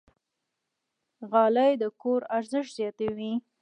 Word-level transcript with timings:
غالۍ 1.29 1.71
د 1.81 1.83
کور 2.01 2.21
ارزښت 2.37 2.71
زیاتوي. 2.79 3.33